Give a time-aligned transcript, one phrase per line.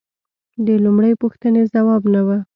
[0.65, 2.29] د لومړۍ پوښتنې ځواب نه و